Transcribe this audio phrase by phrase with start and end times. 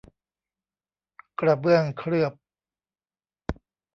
[1.39, 2.33] กระเบื้องเคลือบ